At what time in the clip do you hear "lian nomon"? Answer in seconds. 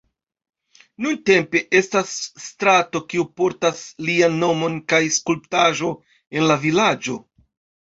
4.09-4.81